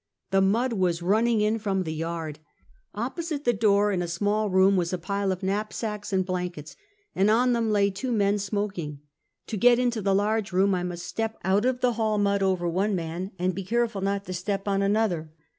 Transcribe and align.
The 0.31 0.41
mud 0.41 0.73
was 0.73 1.03
running 1.03 1.41
in 1.41 1.59
from 1.59 1.83
the 1.83 1.93
yard. 1.93 2.39
Oppo 2.95 3.21
site 3.21 3.43
the 3.43 3.53
door, 3.53 3.91
in 3.91 4.01
a 4.01 4.07
small 4.07 4.49
room, 4.49 4.75
was 4.75 4.91
a 4.91 4.97
pile 4.97 5.31
of 5.31 5.43
knap 5.43 5.71
sacks 5.71 6.11
and 6.11 6.25
blankets; 6.25 6.75
and 7.13 7.29
on 7.29 7.53
them 7.53 7.69
lay 7.69 7.91
two 7.91 8.11
men 8.11 8.37
smok 8.37 8.79
ing. 8.79 9.01
To 9.45 9.57
get 9.57 9.77
into 9.77 10.01
the 10.01 10.15
large 10.15 10.51
room, 10.51 10.73
I 10.73 10.81
must 10.81 11.05
step 11.05 11.37
out 11.43 11.65
of 11.65 11.81
the 11.81 11.93
hall 11.93 12.17
mud 12.17 12.41
over 12.41 12.67
one 12.67 12.95
man, 12.95 13.29
and 13.37 13.53
be 13.53 13.63
careful 13.63 14.01
not 14.01 14.25
to 14.25 14.33
step 14.33 14.67
on 14.67 14.81
another. 14.81 15.29